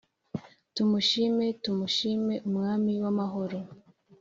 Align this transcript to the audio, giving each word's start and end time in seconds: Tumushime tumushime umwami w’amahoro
Tumushime 0.75 1.45
tumushime 1.63 2.35
umwami 2.47 2.93
w’amahoro 3.03 3.57